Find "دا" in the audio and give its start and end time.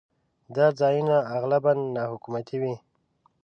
0.55-0.65